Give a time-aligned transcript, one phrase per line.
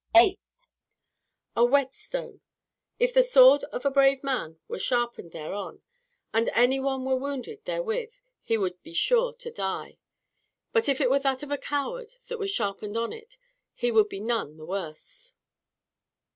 [0.17, 0.39] 8.
[1.55, 2.41] A whetstone;
[2.97, 5.83] if the sword of a brave man were sharpened thereon,
[6.33, 8.11] and any one were wounded therewith,
[8.41, 9.99] he would be sure to die;
[10.71, 13.37] but if it were that of a coward that was sharpened on it,
[13.75, 15.35] he would be none the worse.